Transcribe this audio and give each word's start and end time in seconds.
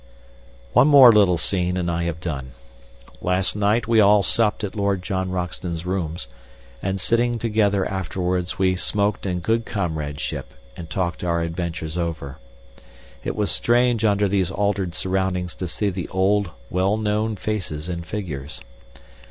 One 0.73 0.87
more 0.87 1.11
little 1.11 1.37
scene, 1.37 1.77
and 1.77 1.91
I 1.91 2.05
have 2.05 2.19
done. 2.19 2.53
Last 3.21 3.55
night 3.55 3.87
we 3.87 3.99
all 3.99 4.23
supped 4.23 4.63
at 4.63 4.73
Lord 4.75 5.03
John 5.03 5.29
Roxton's 5.29 5.85
rooms, 5.85 6.25
and 6.81 6.99
sitting 6.99 7.37
together 7.37 7.85
afterwards 7.85 8.57
we 8.57 8.75
smoked 8.75 9.27
in 9.27 9.41
good 9.41 9.63
comradeship 9.63 10.55
and 10.75 10.89
talked 10.89 11.23
our 11.23 11.41
adventures 11.43 11.99
over. 11.99 12.39
It 13.23 13.35
was 13.35 13.51
strange 13.51 14.03
under 14.03 14.27
these 14.27 14.49
altered 14.49 14.95
surroundings 14.95 15.53
to 15.53 15.67
see 15.67 15.91
the 15.91 16.09
old, 16.09 16.49
well 16.71 16.97
known 16.97 17.35
faces 17.35 17.87
and 17.87 18.03
figures. 18.03 18.59